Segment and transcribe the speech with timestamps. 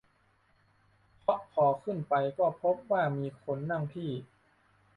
[1.19, 4.11] เพราะพอขึ้นไปก็พบว่ามีคนนั่งที่